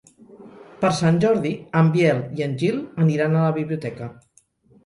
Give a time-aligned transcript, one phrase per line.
[0.83, 1.51] Per Sant Jordi
[1.81, 4.13] en Biel i en Gil aniran a la biblioteca.